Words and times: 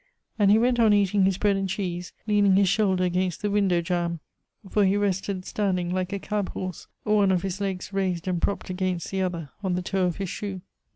And 0.39 0.49
he 0.49 0.57
went 0.57 0.79
on 0.79 0.93
eating 0.93 1.25
his 1.25 1.37
bread 1.37 1.55
and 1.55 1.69
cheese, 1.69 2.11
leaning 2.25 2.55
his 2.55 2.67
shoulder 2.67 3.03
against 3.03 3.43
the 3.43 3.51
window 3.51 3.81
jamb; 3.81 4.19
for 4.67 4.83
he 4.83 4.97
rested 4.97 5.45
standing 5.45 5.91
like 5.93 6.11
a 6.11 6.17
cab 6.17 6.49
horse, 6.53 6.87
one 7.03 7.31
of 7.31 7.43
his 7.43 7.61
legs 7.61 7.93
raised 7.93 8.27
and 8.27 8.41
propped 8.41 8.71
against 8.71 9.11
the 9.11 9.21
other, 9.21 9.51
on 9.61 9.75
the 9.75 9.83
toe 9.83 10.05
of 10.05 10.15
his 10.17 10.29
shoe. 10.31 10.61